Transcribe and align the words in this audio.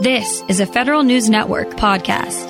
This 0.00 0.44
is 0.46 0.60
a 0.60 0.66
Federal 0.66 1.02
News 1.02 1.28
Network 1.28 1.70
podcast. 1.70 2.46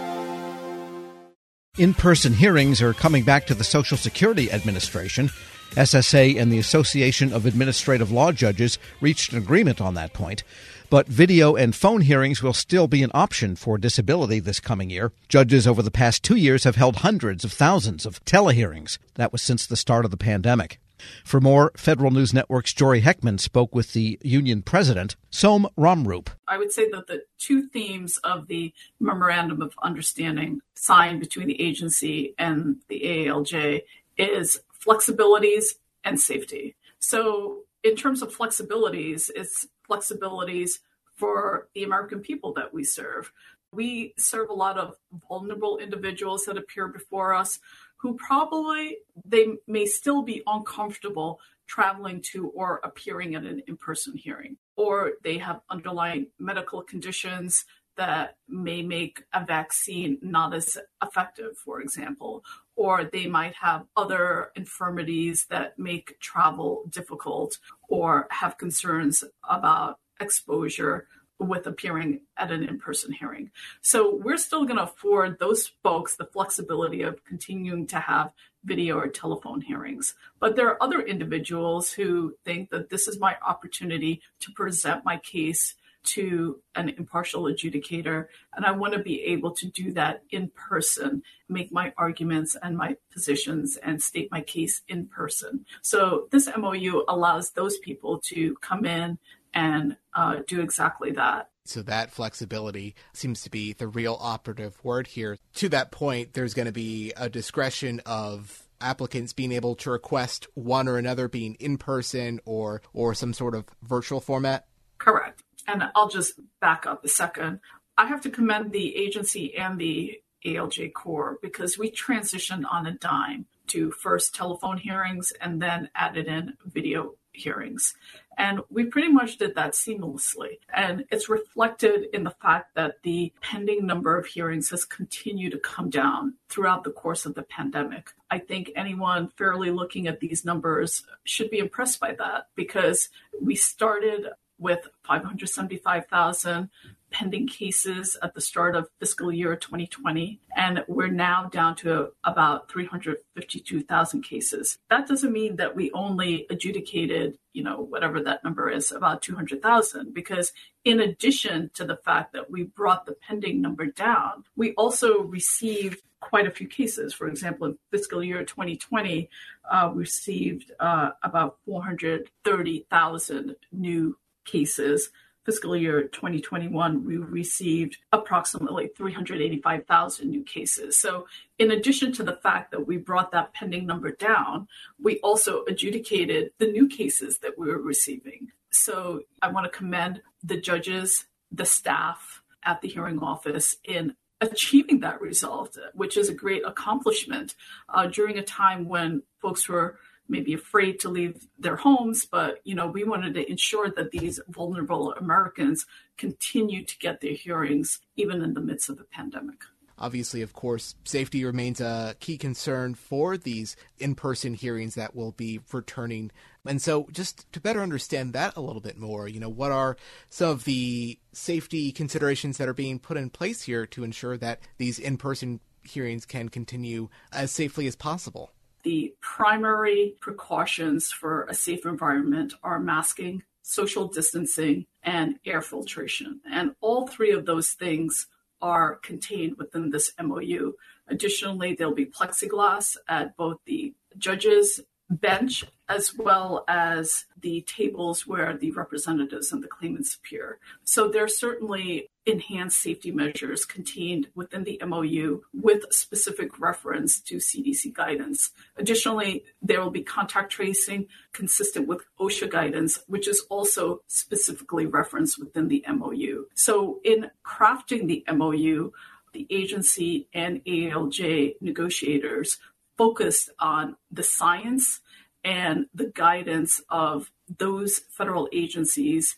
In 1.79 1.95
person 1.95 2.35
hearings 2.35 2.83
are 2.83 2.93
coming 2.93 3.25
back 3.25 3.47
to 3.47 3.55
the 3.55 3.65
Social 3.65 3.97
Security 3.97 4.53
Administration. 4.53 5.31
SSA 5.71 6.39
and 6.39 6.53
the 6.53 6.59
Association 6.59 7.33
of 7.33 7.47
Administrative 7.47 8.13
Law 8.13 8.33
Judges 8.33 8.79
reached 9.01 9.33
an 9.33 9.39
agreement 9.39 9.81
on 9.81 9.95
that 9.95 10.13
point. 10.13 10.45
But 10.91 11.09
video 11.09 11.57
and 11.57 11.75
phone 11.75 12.03
hearings 12.03 12.43
will 12.43 12.53
still 12.53 12.87
be 12.87 13.03
an 13.03 13.13
option 13.15 13.57
for 13.57 13.79
disability 13.79 14.41
this 14.41 14.61
coming 14.61 14.91
year. 14.91 15.13
Judges 15.31 15.67
over 15.67 15.81
the 15.81 15.91
past 15.91 16.23
two 16.23 16.37
years 16.37 16.65
have 16.65 16.77
held 16.77 16.97
hundreds 16.97 17.47
of 17.47 17.53
thousands 17.53 18.05
of 18.05 18.23
telehearings. 18.27 18.99
That 19.15 19.33
was 19.33 19.41
since 19.41 19.67
the 19.67 19.75
start 19.75 20.05
of 20.05 20.11
the 20.11 20.19
pandemic. 20.19 20.81
For 21.25 21.41
more, 21.41 21.73
Federal 21.77 22.11
News 22.11 22.33
Network's 22.33 22.73
Jory 22.73 23.03
Heckman 23.03 23.39
spoke 23.39 23.75
with 23.75 23.93
the 23.93 24.19
union 24.23 24.63
president, 24.63 25.17
Som 25.31 25.69
Ramroop. 25.77 26.31
I 26.47 26.59
would 26.59 26.73
say 26.73 26.91
that 26.91 27.07
the 27.07 27.25
two 27.39 27.63
themes 27.63 28.19
of 28.25 28.49
the 28.49 28.73
Memorandum 29.01 29.63
of 29.63 29.75
Understanding 29.83 30.61
signed 30.75 31.21
between 31.21 31.47
the 31.47 31.61
agency 31.61 32.35
and 32.39 32.77
the 32.89 33.01
AALJ 33.01 33.83
is 34.17 34.61
flexibilities 34.85 35.75
and 36.05 36.21
safety. 36.21 36.77
So, 36.99 37.65
in 37.85 37.97
terms 37.97 38.23
of 38.23 38.37
flexibilities, 38.37 39.31
it's 39.35 39.67
flexibilities 39.89 40.81
for 41.15 41.69
the 41.75 41.85
American 41.85 42.21
people 42.21 42.53
that 42.55 42.73
we 42.73 42.85
serve. 42.85 43.33
We 43.73 44.15
serve 44.17 44.49
a 44.49 44.55
lot 44.55 44.79
of 44.79 44.95
vulnerable 45.29 45.79
individuals 45.79 46.45
that 46.47 46.57
appear 46.57 46.89
before 46.89 47.35
us 47.35 47.59
who 47.99 48.15
probably 48.15 48.99
they 49.25 49.49
may 49.67 49.87
still 49.87 50.23
be 50.23 50.43
uncomfortable 50.47 51.41
traveling 51.67 52.23
to 52.23 52.49
or 52.49 52.81
appearing 52.83 53.35
at 53.35 53.45
an 53.45 53.63
in-person 53.69 54.17
hearing 54.17 54.57
or 54.77 55.13
they 55.23 55.39
have 55.39 55.61
underlying 55.71 56.27
medical 56.39 56.83
conditions 56.83 57.65
that 57.97 58.37
may 58.49 58.81
make 58.81 59.25
a 59.35 59.45
vaccine 59.45 60.19
not 60.23 60.55
as 60.55 60.79
effective 61.03 61.57
for 61.59 61.81
example 61.81 62.45
or 62.77 63.05
they 63.05 63.27
might 63.27 63.55
have 63.55 63.85
other 63.97 64.51
infirmities 64.55 65.47
that 65.51 65.79
make 65.79 66.19
travel 66.21 66.85
difficult 66.89 67.59
or 67.89 68.29
have 68.31 68.57
concerns 68.57 69.25
about 69.49 69.99
exposure 70.21 71.07
with 71.39 71.67
appearing 71.67 72.21
at 72.37 72.51
an 72.51 72.65
in 72.65 72.79
person 72.79 73.13
hearing. 73.13 73.51
So 73.81 74.17
we're 74.17 74.39
still 74.39 74.65
going 74.65 74.79
to 74.79 74.85
afford 74.85 75.39
those 75.39 75.71
folks 75.83 76.17
the 76.17 76.27
flexibility 76.27 77.03
of 77.03 77.25
continuing 77.25 77.87
to 77.89 78.01
have 78.01 78.33
video 78.65 78.99
or 78.99 79.09
telephone 79.09 79.61
hearings. 79.61 80.15
But 80.41 80.57
there 80.57 80.69
are 80.69 80.83
other 80.83 81.01
individuals 81.01 81.93
who 81.93 82.35
think 82.45 82.71
that 82.71 82.91
this 82.91 83.07
is 83.07 83.21
my 83.21 83.37
opportunity 83.47 84.21
to 84.41 84.53
present 84.53 85.05
my 85.05 85.19
case 85.19 85.75
to 86.05 86.61
an 86.75 86.89
impartial 86.91 87.45
adjudicator. 87.45 88.27
And 88.55 88.65
I 88.65 88.71
want 88.71 88.95
to 88.95 89.01
be 89.01 89.23
able 89.25 89.51
to 89.53 89.67
do 89.67 89.93
that 89.93 90.23
in 90.31 90.51
person, 90.55 91.23
make 91.49 91.71
my 91.73 91.93
arguments 91.99 92.57
and 92.63 92.77
my 92.77 92.97
positions 93.13 93.77
and 93.77 94.03
state 94.03 94.31
my 94.31 94.41
case 94.41 94.83
in 94.89 95.07
person. 95.07 95.67
So 95.83 96.29
this 96.31 96.49
MOU 96.57 97.05
allows 97.09 97.51
those 97.51 97.79
people 97.79 98.21
to 98.27 98.55
come 98.61 98.87
in 98.87 99.19
and 99.55 99.97
uh, 100.15 100.37
do 100.47 100.61
exactly 100.61 101.13
that. 101.13 101.51
So 101.65 101.83
that 101.83 102.11
flexibility 102.11 102.95
seems 103.13 103.43
to 103.43 103.51
be 103.51 103.75
the 103.75 103.89
real 103.89 104.17
operative 104.21 104.83
word 104.83 105.07
here. 105.07 105.39
To 105.57 105.69
that 105.69 105.91
point, 105.91 106.33
there's 106.33 106.55
going 106.55 106.67
to 106.67 106.73
be 106.73 107.13
a 107.17 107.29
discretion 107.29 108.01
of 108.07 108.63
applicants 108.81 109.33
being 109.33 109.53
able 109.53 109.75
to 109.77 109.91
request 109.91 110.47
one 110.55 110.89
or 110.89 110.97
another 110.97 111.29
being 111.29 111.55
in 111.55 111.77
person 111.77 112.41
or 112.45 112.81
or 112.93 113.13
some 113.15 113.35
sort 113.35 113.55
of 113.55 113.67
virtual 113.83 114.21
format. 114.21 114.67
Correct. 114.99 115.43
And 115.67 115.85
I'll 115.95 116.09
just 116.09 116.41
back 116.61 116.87
up 116.87 117.05
a 117.05 117.09
second. 117.09 117.61
I 117.99 118.07
have 118.07 118.23
to 118.23 118.31
commend 118.31 118.73
the 118.73 118.97
agency 118.97 119.57
and 119.57 119.79
the 119.79 120.21
ALJ 120.47 120.93
Corps 120.93 121.39
because 121.43 121.77
we 121.77 121.91
transitioned 121.91 122.65
on 122.71 122.87
a 122.87 122.93
dime 122.93 123.47
to 123.69 123.91
first 123.91 124.35
telephone 124.35 124.79
hearings 124.79 125.33
and 125.41 125.61
then 125.61 125.91
added 125.95 126.27
in 126.27 126.55
video 126.65 127.15
hearings. 127.39 127.95
And 128.37 128.61
we 128.71 128.85
pretty 128.85 129.09
much 129.09 129.39
did 129.39 129.55
that 129.57 129.73
seamlessly. 129.73 130.59
And 130.73 131.05
it's 131.11 131.29
reflected 131.29 132.07
in 132.13 132.23
the 132.23 132.31
fact 132.43 132.75
that 132.77 133.03
the 133.03 133.33
pending 133.41 133.85
number 133.85 134.17
of 134.17 134.27
hearings 134.27 134.71
has 134.71 134.85
continued 134.85 135.53
to 135.53 135.59
come 135.59 135.91
down 135.91 136.35
throughout 136.49 136.85
the 136.85 136.91
course 136.91 137.27
of 137.27 137.35
the 137.35 137.43
pandemic. 137.43 138.13
I 138.31 138.39
think 138.39 138.71
anyone 138.77 139.29
fairly 139.37 139.71
looking 139.71 140.07
at 140.07 140.21
these 140.21 140.45
numbers 140.45 141.05
should 141.25 141.51
be 141.51 141.59
impressed 141.59 141.99
by 141.99 142.15
that 142.19 142.49
because 142.55 143.09
we 143.41 143.57
started 143.57 144.29
with 144.59 144.87
575,000 145.05 146.69
pending 147.11 147.47
cases 147.47 148.17
at 148.23 148.35
the 148.35 148.41
start 148.41 148.77
of 148.77 148.89
fiscal 149.01 149.33
year 149.33 149.57
2020, 149.57 150.41
and 150.57 150.85
we're 150.89 151.09
now 151.09 151.49
down 151.51 151.75
to 151.77 152.11
about 152.25 152.71
352,000 152.71 154.23
cases. 154.23 154.79
That 154.91 155.09
doesn't 155.09 155.33
mean 155.33 155.57
that 155.57 155.75
we 155.75 155.91
only 155.93 156.47
adjudicated, 156.51 157.39
you 157.53 157.63
know, 157.63 157.81
whatever 157.81 158.21
that 158.21 158.45
number 158.45 158.71
is, 158.71 158.93
about 158.93 159.23
200,000, 159.23 160.13
because 160.13 160.53
in 160.85 161.01
addition 161.01 161.71
to 161.75 161.85
the 161.85 161.97
fact 161.97 162.33
that 162.35 162.51
we 162.51 162.65
brought 162.65 163.07
the 163.07 163.15
pending 163.15 163.61
number 163.61 163.87
down, 163.87 164.45
we 164.57 164.75
also 164.75 165.23
received 165.23 166.03
quite 166.21 166.47
a 166.47 166.51
few 166.51 166.67
cases. 166.67 167.15
For 167.15 167.29
example, 167.29 167.69
in 167.69 167.79
fiscal 167.91 168.23
year 168.23 168.45
2020, 168.45 169.31
uh, 169.71 169.91
we 169.93 170.01
received 170.01 170.73
uh, 170.81 171.11
about 171.23 171.59
430,000 171.65 173.57
new 173.73 174.19
cases 174.45 175.11
fiscal 175.49 175.75
year 175.75 176.03
2021, 176.03 177.07
we 177.07 177.17
received 177.17 177.97
approximately 178.13 178.89
385,000 178.95 180.29
new 180.29 180.43
cases. 180.43 180.99
So, 180.99 181.27
in 181.59 181.71
addition 181.71 182.13
to 182.13 182.23
the 182.23 182.37
fact 182.43 182.71
that 182.71 182.87
we 182.87 182.99
brought 182.99 183.33
that 183.33 183.55
pending 183.55 183.87
number 183.87 184.11
down, 184.11 184.69
we 185.03 185.19
also 185.21 185.65
adjudicated 185.65 186.51
the 186.59 186.67
new 186.67 186.87
cases 186.87 187.39
that 187.39 187.59
we 187.59 187.67
were 187.67 187.81
receiving. 187.81 188.49
So, 188.69 189.23
I 189.41 189.51
want 189.51 189.65
to 189.65 189.75
commend 189.75 190.21
the 190.45 190.61
judges, 190.61 191.25
the 191.51 191.65
staff 191.65 192.43
at 192.63 192.83
the 192.83 192.89
hearing 192.89 193.19
office 193.21 193.77
in 193.85 194.17
achieving 194.43 195.01
that 195.01 195.23
result, 195.23 195.79
which 195.95 196.19
is 196.19 196.29
a 196.29 196.35
great 196.35 196.63
accomplishment 196.67 197.55
uh, 197.89 198.07
during 198.07 198.37
a 198.37 198.43
time 198.43 198.87
when 198.87 199.23
folks 199.41 199.67
were 199.67 199.99
maybe 200.29 200.55
afraid 200.55 201.01
to 201.01 201.09
leave 201.09 201.47
their 201.59 201.77
homes, 201.77 202.25
but 202.25 202.61
you 202.65 202.75
know, 202.75 202.87
we 202.87 203.05
wanted 203.05 203.35
to 203.35 203.51
ensure 203.51 203.91
that 203.91 204.11
these 204.11 204.41
vulnerable 204.49 205.13
Americans 205.15 205.87
continue 206.17 206.85
to 206.85 206.99
get 206.99 207.21
their 207.21 207.33
hearings 207.33 208.01
even 208.17 208.43
in 208.43 208.55
the 208.55 208.61
midst 208.61 208.89
of 208.89 208.99
the 208.99 209.05
pandemic. 209.05 209.63
Obviously, 210.01 210.43
of 210.43 210.53
course, 210.53 210.95
safety 211.05 211.45
remains 211.45 211.81
a 211.81 212.15
key 212.21 212.39
concern 212.39 212.95
for 212.95 213.37
these 213.37 213.75
in 213.99 214.15
person 214.15 214.55
hearings 214.55 214.95
that 214.95 215.15
will 215.15 215.33
be 215.33 215.61
returning. 215.73 216.31
And 216.65 216.81
so, 216.81 217.09
just 217.11 217.51
to 217.53 217.61
better 217.61 217.83
understand 217.83 218.33
that 218.33 218.57
a 218.57 218.61
little 218.61 218.81
bit 218.81 218.97
more, 218.97 219.27
you 219.27 219.41
know, 219.41 219.49
what 219.49 219.73
are 219.73 219.97
some 220.31 220.51
of 220.51 220.65
the 220.65 221.19
safety 221.33 221.91
considerations 221.91 222.59
that 222.59 222.69
are 222.69 222.75
being 222.75 223.01
put 223.01 223.17
in 223.17 223.31
place 223.31 223.63
here 223.63 223.87
to 223.87 224.05
ensure 224.05 224.37
that 224.37 224.61
these 224.77 225.01
in 225.01 225.17
person 225.17 225.61
hearings 225.83 226.25
can 226.25 226.49
continue 226.49 227.09
as 227.33 227.51
safely 227.51 227.89
as 227.89 227.97
possible? 227.97 228.53
The 228.83 229.15
primary 229.21 230.15
precautions 230.21 231.11
for 231.11 231.45
a 231.45 231.55
safe 231.55 231.85
environment 231.85 232.55
are 232.63 232.79
masking, 232.79 233.43
social 233.63 234.09
distancing, 234.09 234.87
and 235.03 235.39
air 235.45 235.63
filtration. 235.63 236.41
And 236.51 236.75
all 236.81 237.07
three 237.07 237.33
of 237.33 237.45
those 237.45 237.71
things 237.71 238.27
are 238.61 238.97
contained 238.97 239.57
within 239.57 239.91
this 239.91 240.13
MOU. 240.21 240.75
Additionally, 241.09 241.75
there'll 241.75 241.95
be 241.95 242.07
plexiglass 242.07 242.97
at 243.09 243.37
both 243.37 243.59
the 243.65 243.95
judges 244.17 244.81
bench 245.11 245.65
as 245.89 246.15
well 246.15 246.65
as 246.69 247.25
the 247.41 247.63
tables 247.63 248.27
where 248.27 248.57
the 248.57 248.71
representatives 248.73 249.53
and 249.53 249.63
the 249.63 249.69
claimants 249.69 250.15
appear. 250.15 250.59
So 250.85 251.09
there 251.09 251.25
are 251.25 251.29
certainly 251.29 252.11
enhanced 252.27 252.83
safety 252.83 253.11
measures 253.11 253.65
contained 253.65 254.29
within 254.35 254.65
the 254.65 254.81
MOU 254.87 255.43
with 255.55 255.85
specific 255.91 256.61
reference 256.61 257.21
to 257.21 257.37
CDC 257.37 257.95
guidance. 257.95 258.51
Additionally, 258.77 259.45
there 259.63 259.81
will 259.81 259.91
be 259.91 260.03
contact 260.03 260.53
tracing 260.53 261.07
consistent 261.33 261.89
with 261.89 262.05
OSHA 262.21 262.51
guidance, 262.51 263.01
which 263.07 263.27
is 263.27 263.45
also 263.49 264.03
specifically 264.09 264.85
referenced 264.85 265.39
within 265.39 265.69
the 265.69 265.85
MOU. 265.89 266.47
So 266.55 267.01
in 267.03 267.31
crafting 267.47 268.07
the 268.07 268.25
MOU, 268.31 268.93
the 269.33 269.47
agency 269.51 270.29
and 270.35 270.63
ALJ 270.65 271.55
negotiators 271.61 272.59
focused 272.99 273.51
on 273.59 273.97
the 274.11 274.23
science 274.23 275.01
and 275.49 275.87
the 275.95 276.13
guidance 276.15 276.83
of 276.91 277.33
those 277.57 278.03
federal 278.11 278.51
agencies 278.53 279.35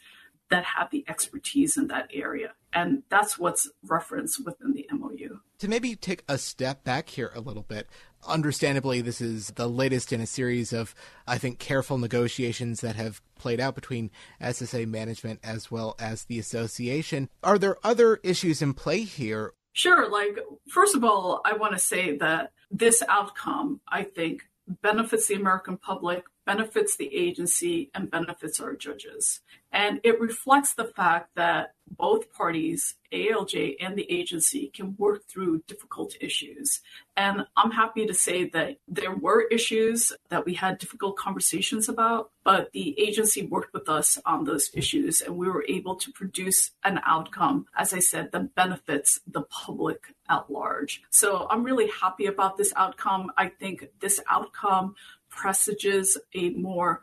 that 0.51 0.65
have 0.65 0.91
the 0.91 1.05
expertise 1.07 1.77
in 1.77 1.87
that 1.87 2.11
area. 2.12 2.53
And 2.73 3.05
that's 3.09 3.39
what's 3.39 3.71
referenced 3.85 4.45
within 4.45 4.73
the 4.73 4.89
MOU. 4.91 5.39
To 5.61 5.69
maybe 5.69 5.95
take 5.95 6.25
a 6.29 6.37
step 6.37 6.83
back 6.83 7.11
here 7.11 7.31
a 7.33 7.41
little 7.41 7.62
bit, 7.62 7.89
understandably, 8.27 9.01
this 9.01 9.21
is 9.21 9.53
the 9.53 9.69
latest 9.69 10.12
in 10.12 10.21
a 10.21 10.27
series 10.27 10.73
of, 10.73 10.97
I 11.29 11.39
think, 11.39 11.61
careful 11.61 11.97
negotiations 11.97 12.81
that 12.81 12.97
have 12.97 13.23
played 13.39 13.61
out 13.61 13.77
between 13.77 14.11
SSA 14.43 14.89
management 14.89 15.39
as 15.45 15.71
well 15.71 15.95
as 16.01 16.25
the 16.25 16.41
association. 16.41 17.29
Are 17.45 17.59
there 17.59 17.77
other 17.85 18.19
issues 18.25 18.61
in 18.62 18.75
play 18.75 19.03
here? 19.03 19.53
Sure. 19.73 20.11
Like, 20.11 20.41
first 20.69 20.97
of 20.97 21.05
all, 21.05 21.41
I 21.45 21.53
want 21.53 21.75
to 21.75 21.79
say 21.79 22.17
that 22.17 22.51
this 22.73 23.05
outcome, 23.09 23.81
I 23.89 24.03
think, 24.03 24.43
benefits 24.82 25.28
the 25.28 25.34
American 25.34 25.76
public, 25.76 26.25
benefits 26.50 26.97
the 26.97 27.14
agency, 27.14 27.91
and 27.94 28.11
benefits 28.11 28.58
our 28.58 28.75
judges. 28.75 29.41
And 29.70 30.00
it 30.02 30.20
reflects 30.20 30.75
the 30.75 30.91
fact 30.99 31.31
that 31.37 31.75
both 31.97 32.32
parties, 32.32 32.97
ALJ 33.12 33.76
and 33.81 33.97
the 33.97 34.11
agency, 34.11 34.70
can 34.75 34.97
work 34.99 35.29
through 35.29 35.62
difficult 35.69 36.17
issues. 36.20 36.81
And 37.17 37.47
I'm 37.56 37.70
happy 37.70 38.05
to 38.06 38.14
say 38.14 38.49
that 38.50 38.79
there 38.88 39.14
were 39.14 39.43
issues 39.43 40.12
that 40.29 40.44
we 40.44 40.55
had 40.55 40.79
difficult 40.79 41.17
conversations 41.17 41.88
about, 41.88 42.31
but 42.43 42.73
the 42.73 42.99
agency 42.99 43.47
worked 43.47 43.73
with 43.73 43.88
us 43.88 44.19
on 44.25 44.44
those 44.44 44.70
issues 44.75 45.20
and 45.20 45.37
we 45.37 45.49
were 45.49 45.64
able 45.69 45.97
to 45.97 46.11
produce 46.12 46.73
an 46.82 47.00
outcome, 47.05 47.67
as 47.76 47.93
I 47.93 48.00
said, 48.00 48.32
that 48.32 48.55
benefits 48.55 49.20
the 49.26 49.43
public 49.43 50.14
at 50.29 50.50
large. 50.50 51.02
So 51.11 51.47
I'm 51.50 51.64
really 51.64 51.91
happy 52.02 52.26
about 52.26 52.56
this 52.56 52.73
outcome. 52.76 53.31
I 53.37 53.49
think 53.49 53.88
this 54.00 54.20
outcome 54.29 54.94
presages 55.31 56.19
a 56.35 56.50
more 56.50 57.03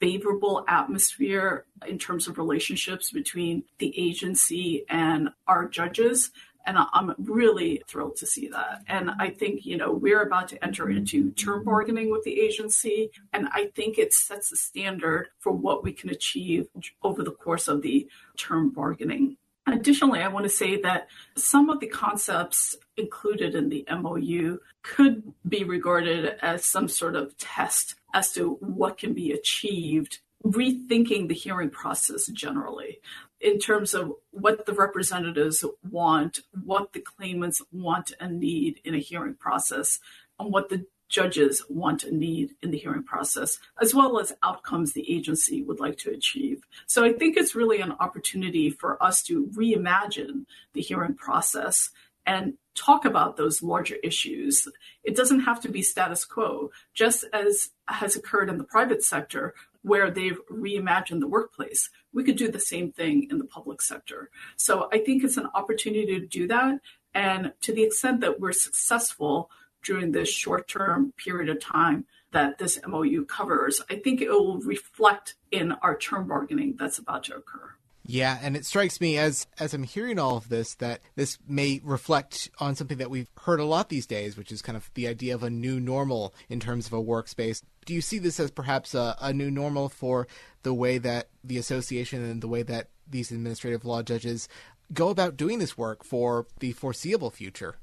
favorable 0.00 0.64
atmosphere 0.68 1.64
in 1.86 1.98
terms 1.98 2.28
of 2.28 2.38
relationships 2.38 3.10
between 3.10 3.64
the 3.78 3.92
agency 3.98 4.84
and 4.88 5.30
our 5.46 5.66
judges. 5.68 6.30
And 6.66 6.76
I'm 6.78 7.14
really 7.18 7.82
thrilled 7.86 8.16
to 8.16 8.26
see 8.26 8.48
that. 8.48 8.82
And 8.88 9.12
I 9.20 9.30
think, 9.30 9.64
you 9.64 9.76
know, 9.76 9.92
we're 9.92 10.22
about 10.22 10.48
to 10.48 10.64
enter 10.64 10.90
into 10.90 11.30
term 11.30 11.64
bargaining 11.64 12.10
with 12.10 12.24
the 12.24 12.40
agency. 12.40 13.10
And 13.32 13.48
I 13.52 13.70
think 13.76 13.98
it 13.98 14.12
sets 14.12 14.50
the 14.50 14.56
standard 14.56 15.28
for 15.38 15.52
what 15.52 15.84
we 15.84 15.92
can 15.92 16.10
achieve 16.10 16.66
over 17.02 17.22
the 17.22 17.30
course 17.30 17.68
of 17.68 17.82
the 17.82 18.08
term 18.36 18.70
bargaining. 18.70 19.36
Additionally, 19.66 20.20
I 20.20 20.28
want 20.28 20.44
to 20.44 20.50
say 20.50 20.80
that 20.82 21.08
some 21.36 21.70
of 21.70 21.80
the 21.80 21.88
concepts 21.88 22.76
included 22.96 23.54
in 23.56 23.68
the 23.68 23.84
MOU 23.90 24.58
could 24.82 25.32
be 25.48 25.64
regarded 25.64 26.36
as 26.40 26.64
some 26.64 26.88
sort 26.88 27.16
of 27.16 27.36
test 27.36 27.96
as 28.14 28.32
to 28.32 28.54
what 28.60 28.96
can 28.96 29.12
be 29.12 29.32
achieved, 29.32 30.20
rethinking 30.44 31.28
the 31.28 31.34
hearing 31.34 31.70
process 31.70 32.26
generally 32.28 33.00
in 33.40 33.58
terms 33.58 33.92
of 33.92 34.12
what 34.30 34.66
the 34.66 34.72
representatives 34.72 35.64
want, 35.90 36.40
what 36.64 36.92
the 36.92 37.00
claimants 37.00 37.60
want 37.72 38.12
and 38.20 38.40
need 38.40 38.80
in 38.84 38.94
a 38.94 38.98
hearing 38.98 39.34
process, 39.34 39.98
and 40.38 40.52
what 40.52 40.68
the 40.68 40.86
judges 41.08 41.62
want 41.68 42.04
and 42.04 42.18
need 42.18 42.54
in 42.62 42.70
the 42.70 42.78
hearing 42.78 43.02
process, 43.02 43.58
as 43.80 43.94
well 43.94 44.18
as 44.18 44.32
outcomes 44.42 44.92
the 44.92 45.10
agency 45.12 45.62
would 45.62 45.80
like 45.80 45.98
to 45.98 46.10
achieve. 46.10 46.64
So 46.86 47.04
I 47.04 47.12
think 47.12 47.36
it's 47.36 47.54
really 47.54 47.80
an 47.80 47.92
opportunity 48.00 48.70
for 48.70 49.02
us 49.02 49.22
to 49.24 49.46
reimagine 49.48 50.46
the 50.72 50.80
hearing 50.80 51.14
process 51.14 51.90
and 52.26 52.54
talk 52.74 53.04
about 53.04 53.36
those 53.36 53.62
larger 53.62 53.96
issues. 54.02 54.68
It 55.04 55.16
doesn't 55.16 55.40
have 55.40 55.60
to 55.62 55.68
be 55.68 55.80
status 55.82 56.24
quo, 56.24 56.70
just 56.92 57.24
as 57.32 57.70
has 57.88 58.16
occurred 58.16 58.50
in 58.50 58.58
the 58.58 58.64
private 58.64 59.02
sector 59.02 59.54
where 59.82 60.10
they've 60.10 60.40
reimagined 60.50 61.20
the 61.20 61.28
workplace. 61.28 61.88
We 62.12 62.24
could 62.24 62.36
do 62.36 62.50
the 62.50 62.58
same 62.58 62.90
thing 62.90 63.28
in 63.30 63.38
the 63.38 63.44
public 63.44 63.80
sector. 63.80 64.30
So 64.56 64.88
I 64.92 64.98
think 64.98 65.22
it's 65.22 65.36
an 65.36 65.48
opportunity 65.54 66.18
to 66.18 66.26
do 66.26 66.48
that. 66.48 66.80
And 67.14 67.52
to 67.62 67.72
the 67.72 67.84
extent 67.84 68.20
that 68.20 68.40
we're 68.40 68.52
successful 68.52 69.48
during 69.86 70.12
this 70.12 70.28
short 70.28 70.68
term 70.68 71.12
period 71.16 71.48
of 71.48 71.60
time 71.60 72.04
that 72.32 72.58
this 72.58 72.78
MOU 72.86 73.24
covers, 73.24 73.80
I 73.88 73.96
think 73.96 74.20
it 74.20 74.28
will 74.28 74.58
reflect 74.58 75.36
in 75.50 75.72
our 75.72 75.96
term 75.96 76.28
bargaining 76.28 76.76
that's 76.78 76.98
about 76.98 77.24
to 77.24 77.36
occur. 77.36 77.70
Yeah, 78.08 78.38
and 78.40 78.56
it 78.56 78.64
strikes 78.64 79.00
me 79.00 79.18
as 79.18 79.48
as 79.58 79.74
I'm 79.74 79.82
hearing 79.82 80.18
all 80.18 80.36
of 80.36 80.48
this 80.48 80.74
that 80.76 81.00
this 81.16 81.38
may 81.48 81.80
reflect 81.82 82.50
on 82.60 82.76
something 82.76 82.98
that 82.98 83.10
we've 83.10 83.30
heard 83.40 83.58
a 83.58 83.64
lot 83.64 83.88
these 83.88 84.06
days, 84.06 84.36
which 84.36 84.52
is 84.52 84.62
kind 84.62 84.76
of 84.76 84.90
the 84.94 85.08
idea 85.08 85.34
of 85.34 85.42
a 85.42 85.50
new 85.50 85.80
normal 85.80 86.32
in 86.48 86.60
terms 86.60 86.86
of 86.86 86.92
a 86.92 87.02
workspace. 87.02 87.62
Do 87.84 87.94
you 87.94 88.00
see 88.00 88.18
this 88.18 88.38
as 88.38 88.52
perhaps 88.52 88.94
a, 88.94 89.16
a 89.20 89.32
new 89.32 89.50
normal 89.50 89.88
for 89.88 90.28
the 90.62 90.74
way 90.74 90.98
that 90.98 91.30
the 91.42 91.58
association 91.58 92.24
and 92.24 92.40
the 92.40 92.48
way 92.48 92.62
that 92.62 92.90
these 93.08 93.32
administrative 93.32 93.84
law 93.84 94.02
judges 94.02 94.48
go 94.92 95.08
about 95.08 95.36
doing 95.36 95.58
this 95.58 95.76
work 95.76 96.04
for 96.04 96.46
the 96.60 96.72
foreseeable 96.72 97.30
future? 97.30 97.76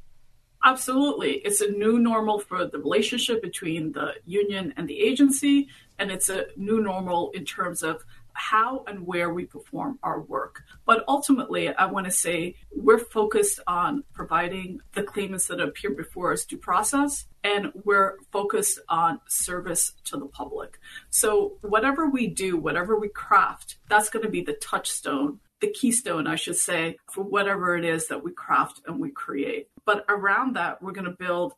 Absolutely. 0.63 1.33
It's 1.45 1.59
a 1.59 1.71
new 1.71 1.99
normal 1.99 2.39
for 2.39 2.65
the 2.65 2.79
relationship 2.79 3.41
between 3.41 3.91
the 3.91 4.13
union 4.25 4.73
and 4.77 4.87
the 4.87 4.97
agency, 4.97 5.67
and 5.99 6.09
it's 6.09 6.29
a 6.29 6.45
new 6.55 6.81
normal 6.81 7.31
in 7.31 7.43
terms 7.43 7.83
of 7.83 8.03
how 8.31 8.83
and 8.87 9.05
where 9.05 9.31
we 9.31 9.45
perform 9.45 9.99
our 10.03 10.21
work. 10.21 10.63
But 10.85 11.03
ultimately, 11.07 11.69
I 11.69 11.85
want 11.85 12.05
to 12.05 12.11
say 12.11 12.55
we're 12.75 12.97
focused 12.97 13.59
on 13.67 14.03
providing 14.13 14.79
the 14.93 15.03
claimants 15.03 15.47
that 15.47 15.59
appear 15.59 15.91
before 15.91 16.33
us 16.33 16.45
due 16.45 16.57
process, 16.57 17.25
and 17.43 17.71
we're 17.83 18.15
focused 18.31 18.79
on 18.89 19.19
service 19.27 19.93
to 20.05 20.17
the 20.17 20.25
public. 20.27 20.79
So, 21.09 21.57
whatever 21.61 22.09
we 22.09 22.27
do, 22.27 22.57
whatever 22.57 22.97
we 22.97 23.09
craft, 23.09 23.77
that's 23.89 24.09
going 24.09 24.23
to 24.23 24.31
be 24.31 24.41
the 24.41 24.53
touchstone 24.53 25.39
the 25.63 25.71
keystone, 25.71 26.27
I 26.27 26.35
should 26.35 26.57
say, 26.57 26.97
for 27.09 27.23
whatever 27.23 27.77
it 27.77 27.85
is 27.85 28.07
that 28.07 28.21
we 28.21 28.33
craft 28.33 28.81
and 28.85 28.99
we 28.99 29.11
create. 29.11 29.69
But 29.85 30.03
around 30.09 30.57
that, 30.57 30.83
we're 30.83 30.91
going 30.91 31.05
to 31.05 31.11
build 31.11 31.53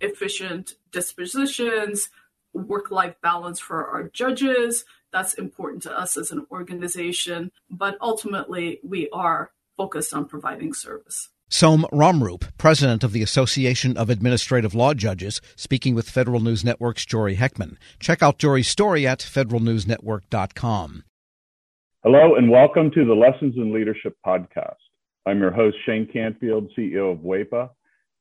efficient 0.00 0.74
dispositions, 0.92 2.08
work 2.52 2.92
life 2.92 3.16
balance 3.20 3.58
for 3.58 3.84
our 3.88 4.04
judges. 4.04 4.84
That's 5.12 5.34
important 5.34 5.82
to 5.82 5.98
us 5.98 6.16
as 6.16 6.30
an 6.30 6.46
organization. 6.52 7.50
But 7.68 7.98
ultimately, 8.00 8.78
we 8.84 9.08
are 9.10 9.50
focused 9.76 10.14
on 10.14 10.26
providing 10.26 10.72
service. 10.72 11.28
Som 11.48 11.84
Ramroop, 11.90 12.44
president 12.58 13.02
of 13.02 13.10
the 13.12 13.24
Association 13.24 13.96
of 13.96 14.08
Administrative 14.08 14.72
Law 14.72 14.94
Judges, 14.94 15.40
speaking 15.56 15.96
with 15.96 16.08
Federal 16.08 16.38
News 16.38 16.62
Network's 16.62 17.04
Jory 17.04 17.34
Heckman. 17.34 17.76
Check 17.98 18.22
out 18.22 18.38
Jory's 18.38 18.68
story 18.68 19.04
at 19.04 19.18
federalnewsnetwork.com. 19.18 21.02
Hello, 22.04 22.36
and 22.36 22.48
welcome 22.48 22.92
to 22.92 23.04
the 23.04 23.12
Lessons 23.12 23.56
in 23.56 23.74
Leadership 23.74 24.16
podcast. 24.24 24.76
I'm 25.26 25.40
your 25.40 25.50
host, 25.50 25.76
Shane 25.84 26.06
Canfield, 26.06 26.70
CEO 26.78 27.10
of 27.10 27.18
WEPA, 27.18 27.70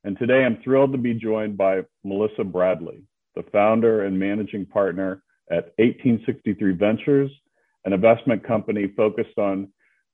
and 0.03 0.17
today 0.17 0.43
I'm 0.43 0.59
thrilled 0.63 0.93
to 0.93 0.97
be 0.97 1.13
joined 1.13 1.57
by 1.57 1.81
Melissa 2.03 2.43
Bradley, 2.43 3.03
the 3.35 3.43
founder 3.51 4.05
and 4.05 4.17
managing 4.17 4.65
partner 4.65 5.21
at 5.51 5.73
1863 5.77 6.73
Ventures, 6.73 7.29
an 7.85 7.93
investment 7.93 8.43
company 8.43 8.91
focused 8.97 9.37
on 9.37 9.71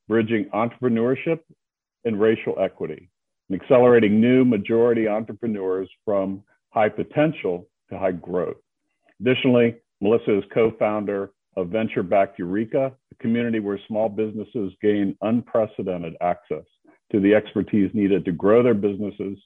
bridging 0.10 0.50
entrepreneurship 0.54 1.40
and 2.04 2.20
racial 2.20 2.60
equity 2.60 3.10
and 3.50 3.62
accelerating 3.62 4.20
new 4.20 4.44
majority 4.44 5.08
entrepreneurs 5.08 5.88
from 6.04 6.44
high 6.72 6.90
potential 6.90 7.66
to 7.90 7.98
high 7.98 8.12
growth. 8.12 8.58
Additionally, 9.22 9.78
Melissa 10.02 10.40
is 10.40 10.44
co 10.54 10.74
founder 10.78 11.32
of 11.56 11.70
Venture 11.70 12.04
Backed 12.04 12.40
Ureeka, 12.40 12.92
a 13.14 13.24
community 13.24 13.60
where 13.60 13.80
small 13.88 14.10
businesses 14.10 14.74
gain 14.82 15.16
unprecedented 15.22 16.16
access 16.22 16.64
to 17.12 17.20
the 17.20 17.34
expertise 17.34 17.92
needed 17.94 18.26
to 18.26 18.32
grow 18.32 18.64
their 18.64 18.74
businesses 18.74 19.38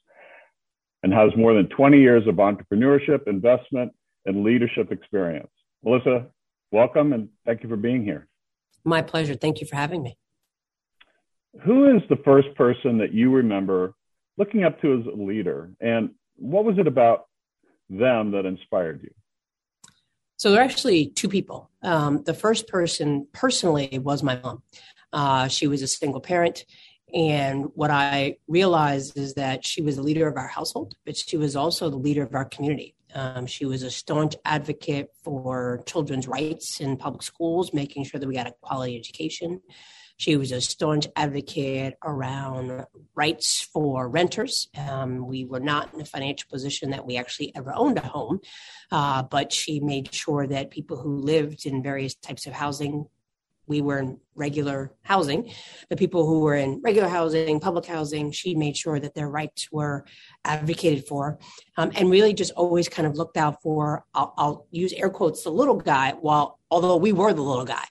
and 1.03 1.13
has 1.13 1.29
more 1.37 1.53
than 1.53 1.67
20 1.69 1.99
years 1.99 2.27
of 2.27 2.35
entrepreneurship, 2.35 3.27
investment, 3.27 3.91
and 4.25 4.43
leadership 4.43 4.91
experience. 4.91 5.49
Melissa, 5.83 6.27
welcome 6.71 7.13
and 7.13 7.29
thank 7.45 7.63
you 7.63 7.69
for 7.69 7.77
being 7.77 8.03
here. 8.03 8.27
My 8.83 9.01
pleasure. 9.01 9.35
Thank 9.35 9.61
you 9.61 9.67
for 9.67 9.75
having 9.75 10.01
me. 10.01 10.17
Who 11.65 11.95
is 11.95 12.01
the 12.09 12.17
first 12.23 12.53
person 12.55 12.99
that 12.99 13.13
you 13.13 13.33
remember 13.33 13.93
looking 14.37 14.63
up 14.63 14.79
to 14.81 14.99
as 14.99 15.05
a 15.07 15.17
leader, 15.17 15.71
and 15.81 16.11
what 16.35 16.63
was 16.63 16.77
it 16.77 16.87
about 16.87 17.25
them 17.89 18.31
that 18.31 18.45
inspired 18.45 19.01
you? 19.01 19.09
So 20.37 20.51
there 20.51 20.61
are 20.61 20.63
actually 20.63 21.07
two 21.07 21.27
people. 21.27 21.69
Um, 21.81 22.23
the 22.23 22.33
first 22.33 22.67
person, 22.67 23.27
personally, 23.33 23.99
was 23.99 24.21
my 24.21 24.39
mom. 24.39 24.61
Uh, 25.11 25.47
she 25.47 25.67
was 25.67 25.81
a 25.81 25.87
single 25.87 26.21
parent. 26.21 26.65
And 27.13 27.65
what 27.73 27.89
I 27.89 28.37
realized 28.47 29.17
is 29.17 29.33
that 29.35 29.65
she 29.65 29.81
was 29.81 29.95
the 29.95 30.03
leader 30.03 30.27
of 30.27 30.37
our 30.37 30.47
household, 30.47 30.95
but 31.05 31.17
she 31.17 31.37
was 31.37 31.55
also 31.55 31.89
the 31.89 31.97
leader 31.97 32.23
of 32.23 32.35
our 32.35 32.45
community. 32.45 32.95
Um, 33.15 33.47
she 33.47 33.65
was 33.65 33.81
a 33.81 33.89
staunch 33.89 34.35
advocate 34.45 35.09
for 35.23 35.81
children's 35.85 36.27
rights 36.27 36.81
in 36.81 36.97
public 36.97 37.23
schools, 37.23 37.73
making 37.73 38.03
sure 38.03 38.19
that 38.19 38.27
we 38.27 38.35
got 38.35 38.47
a 38.47 38.53
quality 38.61 38.97
education. 38.97 39.61
She 40.17 40.35
was 40.35 40.51
a 40.51 40.61
staunch 40.61 41.07
advocate 41.15 41.95
around 42.03 42.85
rights 43.15 43.61
for 43.61 44.09
renters. 44.09 44.67
Um, 44.75 45.27
we 45.27 45.45
were 45.45 45.59
not 45.59 45.93
in 45.93 46.01
a 46.01 46.05
financial 46.05 46.49
position 46.51 46.89
that 46.89 47.05
we 47.05 47.17
actually 47.17 47.55
ever 47.55 47.71
owned 47.75 47.97
a 47.97 48.01
home, 48.01 48.39
uh, 48.91 49.23
but 49.23 49.53
she 49.53 49.79
made 49.79 50.13
sure 50.13 50.47
that 50.47 50.71
people 50.71 50.97
who 50.97 51.17
lived 51.17 51.65
in 51.65 51.83
various 51.83 52.15
types 52.15 52.47
of 52.47 52.53
housing 52.53 53.05
we 53.67 53.81
were 53.81 53.99
in 53.99 54.19
regular 54.33 54.93
housing. 55.03 55.51
The 55.89 55.97
people 55.97 56.25
who 56.25 56.39
were 56.39 56.55
in 56.55 56.81
regular 56.83 57.09
housing, 57.09 57.59
public 57.59 57.85
housing, 57.85 58.31
she 58.31 58.55
made 58.55 58.77
sure 58.77 58.99
that 58.99 59.13
their 59.13 59.29
rights 59.29 59.69
were 59.71 60.05
advocated 60.45 61.05
for, 61.05 61.37
um, 61.75 61.91
and 61.95 62.09
really 62.09 62.33
just 62.33 62.53
always 62.53 62.87
kind 62.87 63.05
of 63.05 63.15
looked 63.15 63.37
out 63.37 63.61
for. 63.61 64.05
I'll, 64.13 64.33
I'll, 64.37 64.67
use 64.71 64.93
air 64.93 65.09
quotes 65.09 65.43
the 65.43 65.49
little 65.49 65.75
guy, 65.75 66.13
while 66.19 66.56
although 66.69 66.97
we 66.97 67.11
were 67.11 67.33
the 67.33 67.41
little 67.41 67.65
guy. 67.65 67.85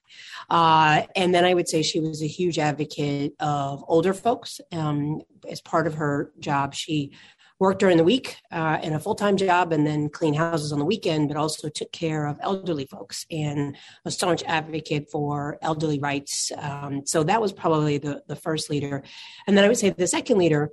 Uh, 0.48 1.02
and 1.16 1.34
then 1.34 1.44
I 1.44 1.54
would 1.54 1.68
say 1.68 1.82
she 1.82 2.00
was 2.00 2.22
a 2.22 2.26
huge 2.26 2.58
advocate 2.58 3.34
of 3.40 3.84
older 3.88 4.14
folks. 4.14 4.60
Um, 4.72 5.22
as 5.50 5.60
part 5.60 5.86
of 5.86 5.94
her 5.94 6.32
job, 6.38 6.74
she 6.74 7.12
worked 7.58 7.80
during 7.80 7.96
the 7.96 8.04
week 8.04 8.36
uh, 8.52 8.78
in 8.82 8.92
a 8.92 9.00
full 9.00 9.14
time 9.14 9.36
job 9.36 9.72
and 9.72 9.86
then 9.86 10.08
clean 10.08 10.34
houses 10.34 10.72
on 10.72 10.78
the 10.78 10.84
weekend, 10.84 11.28
but 11.28 11.36
also 11.36 11.68
took 11.68 11.90
care 11.90 12.26
of 12.26 12.38
elderly 12.42 12.86
folks 12.86 13.26
and 13.30 13.76
a 14.04 14.10
staunch 14.10 14.42
advocate 14.46 15.10
for 15.10 15.58
elderly 15.62 15.98
rights. 15.98 16.52
Um, 16.58 17.06
so 17.06 17.22
that 17.24 17.40
was 17.40 17.52
probably 17.52 17.98
the, 17.98 18.22
the 18.26 18.36
first 18.36 18.68
leader. 18.70 19.02
And 19.46 19.56
then 19.56 19.64
I 19.64 19.68
would 19.68 19.78
say 19.78 19.90
the 19.90 20.06
second 20.06 20.38
leader 20.38 20.72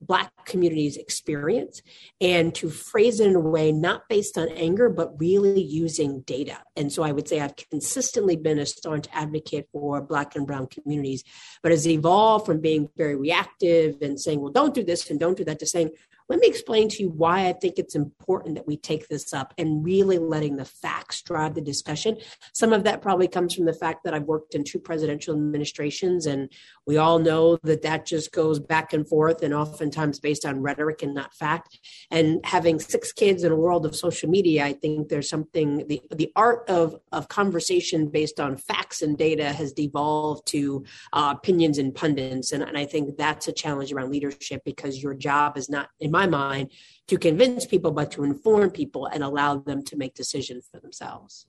black 0.00 0.30
communities 0.44 0.96
experience 0.96 1.80
and 2.20 2.54
to 2.54 2.68
phrase 2.68 3.20
it 3.20 3.28
in 3.28 3.34
a 3.34 3.40
way 3.40 3.72
not 3.72 4.02
based 4.08 4.36
on 4.36 4.48
anger 4.50 4.88
but 4.88 5.18
really 5.18 5.62
using 5.62 6.20
data 6.22 6.58
and 6.76 6.92
so 6.92 7.02
i 7.02 7.10
would 7.10 7.26
say 7.26 7.40
i've 7.40 7.56
consistently 7.56 8.36
been 8.36 8.58
a 8.58 8.66
staunch 8.66 9.06
advocate 9.12 9.68
for 9.72 10.00
black 10.02 10.36
and 10.36 10.46
brown 10.46 10.66
communities 10.66 11.24
but 11.62 11.72
has 11.72 11.88
evolved 11.88 12.44
from 12.44 12.60
being 12.60 12.88
very 12.96 13.16
reactive 13.16 13.96
and 14.02 14.20
saying 14.20 14.40
well 14.40 14.52
don't 14.52 14.74
do 14.74 14.84
this 14.84 15.08
and 15.10 15.18
don't 15.18 15.38
do 15.38 15.44
that 15.44 15.58
to 15.58 15.66
saying 15.66 15.90
let 16.28 16.40
me 16.40 16.48
explain 16.48 16.88
to 16.88 17.02
you 17.02 17.10
why 17.10 17.46
I 17.46 17.52
think 17.52 17.78
it's 17.78 17.94
important 17.94 18.56
that 18.56 18.66
we 18.66 18.76
take 18.76 19.06
this 19.08 19.32
up 19.32 19.54
and 19.58 19.84
really 19.84 20.18
letting 20.18 20.56
the 20.56 20.64
facts 20.64 21.22
drive 21.22 21.54
the 21.54 21.60
discussion. 21.60 22.16
Some 22.52 22.72
of 22.72 22.84
that 22.84 23.00
probably 23.00 23.28
comes 23.28 23.54
from 23.54 23.64
the 23.64 23.72
fact 23.72 24.04
that 24.04 24.14
I've 24.14 24.24
worked 24.24 24.54
in 24.54 24.64
two 24.64 24.80
presidential 24.80 25.34
administrations, 25.34 26.26
and 26.26 26.50
we 26.86 26.96
all 26.96 27.18
know 27.18 27.58
that 27.62 27.82
that 27.82 28.06
just 28.06 28.32
goes 28.32 28.58
back 28.58 28.92
and 28.92 29.08
forth 29.08 29.42
and 29.42 29.54
oftentimes 29.86 30.18
based 30.18 30.44
on 30.44 30.62
rhetoric 30.62 31.02
and 31.02 31.14
not 31.14 31.34
fact. 31.34 31.78
And 32.10 32.44
having 32.44 32.78
six 32.80 33.12
kids 33.12 33.44
in 33.44 33.52
a 33.52 33.56
world 33.56 33.86
of 33.86 33.94
social 33.94 34.28
media, 34.28 34.64
I 34.64 34.72
think 34.72 35.08
there's 35.08 35.28
something, 35.28 35.86
the, 35.86 36.02
the 36.14 36.32
art 36.34 36.68
of, 36.68 36.96
of 37.12 37.28
conversation 37.28 38.08
based 38.08 38.40
on 38.40 38.56
facts 38.56 39.02
and 39.02 39.16
data 39.16 39.52
has 39.52 39.72
devolved 39.72 40.46
to 40.48 40.84
uh, 41.12 41.34
opinions 41.36 41.78
and 41.78 41.94
pundits. 41.94 42.52
And, 42.52 42.62
and 42.62 42.76
I 42.76 42.84
think 42.84 43.16
that's 43.16 43.48
a 43.48 43.52
challenge 43.52 43.92
around 43.92 44.10
leadership 44.10 44.62
because 44.64 45.02
your 45.02 45.14
job 45.14 45.56
is 45.56 45.68
not, 45.68 45.88
in 46.00 46.10
my 46.10 46.26
mind, 46.26 46.72
to 47.08 47.18
convince 47.18 47.66
people, 47.66 47.92
but 47.92 48.10
to 48.12 48.24
inform 48.24 48.70
people 48.70 49.06
and 49.06 49.22
allow 49.22 49.56
them 49.56 49.82
to 49.84 49.96
make 49.96 50.14
decisions 50.14 50.68
for 50.70 50.80
themselves. 50.80 51.46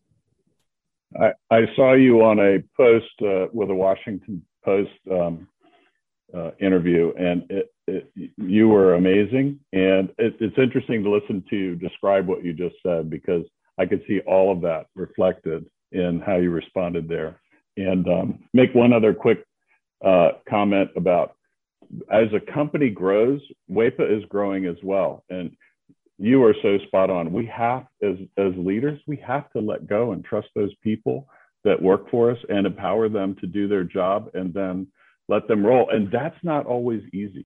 I, 1.19 1.31
I 1.49 1.61
saw 1.75 1.93
you 1.93 2.21
on 2.21 2.39
a 2.39 2.59
post 2.75 3.05
uh, 3.21 3.47
with 3.53 3.69
a 3.69 3.75
Washington 3.75 4.43
Post 4.63 4.99
um, 5.09 5.47
uh, 6.35 6.51
interview, 6.59 7.13
and 7.17 7.43
it, 7.49 7.71
it, 7.87 8.11
you 8.37 8.67
were 8.67 8.95
amazing. 8.95 9.59
And 9.73 10.09
it, 10.17 10.35
it's 10.39 10.57
interesting 10.57 11.03
to 11.03 11.09
listen 11.09 11.43
to 11.49 11.55
you 11.55 11.75
describe 11.75 12.27
what 12.27 12.43
you 12.43 12.53
just 12.53 12.75
said 12.85 13.09
because 13.09 13.43
I 13.77 13.85
could 13.85 14.03
see 14.07 14.19
all 14.27 14.51
of 14.51 14.61
that 14.61 14.87
reflected 14.95 15.65
in 15.91 16.21
how 16.25 16.35
you 16.35 16.51
responded 16.51 17.07
there. 17.07 17.39
And 17.77 18.07
um, 18.07 18.39
make 18.53 18.73
one 18.73 18.91
other 18.91 19.13
quick 19.13 19.43
uh, 20.05 20.29
comment 20.49 20.89
about 20.95 21.35
as 22.11 22.27
a 22.33 22.51
company 22.51 22.89
grows, 22.89 23.39
WEPA 23.71 24.17
is 24.17 24.25
growing 24.29 24.65
as 24.65 24.75
well. 24.83 25.23
And 25.29 25.55
you 26.17 26.43
are 26.43 26.55
so 26.61 26.77
spot 26.87 27.09
on. 27.09 27.31
We 27.31 27.45
have, 27.45 27.85
as, 28.01 28.15
as 28.37 28.51
leaders, 28.57 28.99
we 29.07 29.17
have 29.17 29.49
to 29.51 29.59
let 29.59 29.87
go 29.87 30.11
and 30.11 30.25
trust 30.25 30.47
those 30.55 30.73
people 30.83 31.27
that 31.63 31.81
work 31.81 32.09
for 32.09 32.31
us 32.31 32.37
and 32.49 32.65
empower 32.65 33.07
them 33.09 33.35
to 33.41 33.47
do 33.47 33.67
their 33.67 33.83
job 33.83 34.29
and 34.33 34.53
then 34.53 34.87
let 35.29 35.47
them 35.47 35.65
roll. 35.65 35.89
And 35.89 36.11
that's 36.11 36.37
not 36.43 36.65
always 36.65 37.03
easy. 37.13 37.45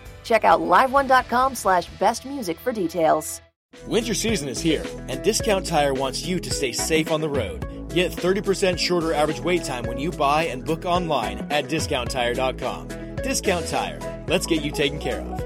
Check 0.23 0.43
out 0.43 0.59
liveone.com 0.61 1.55
slash 1.55 1.87
best 1.99 2.25
music 2.25 2.59
for 2.59 2.71
details. 2.71 3.41
Winter 3.87 4.13
season 4.13 4.49
is 4.49 4.59
here, 4.59 4.83
and 5.07 5.23
Discount 5.23 5.65
Tire 5.65 5.93
wants 5.93 6.25
you 6.25 6.39
to 6.39 6.49
stay 6.51 6.73
safe 6.73 7.09
on 7.11 7.21
the 7.21 7.29
road. 7.29 7.65
Get 7.93 8.11
30% 8.11 8.77
shorter 8.77 9.13
average 9.13 9.39
wait 9.39 9.63
time 9.63 9.85
when 9.85 9.97
you 9.97 10.11
buy 10.11 10.43
and 10.43 10.65
book 10.65 10.85
online 10.85 11.39
at 11.51 11.65
discounttire.com. 11.65 13.15
Discount 13.17 13.67
Tire. 13.67 14.25
Let's 14.27 14.45
get 14.45 14.63
you 14.63 14.71
taken 14.71 14.99
care 14.99 15.21
of. 15.21 15.41